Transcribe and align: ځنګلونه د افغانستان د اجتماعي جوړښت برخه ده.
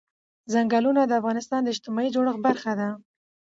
ځنګلونه 0.53 1.01
د 1.05 1.11
افغانستان 1.21 1.59
د 1.63 1.67
اجتماعي 1.73 2.09
جوړښت 2.15 2.39
برخه 2.47 2.71
ده. 2.79 2.89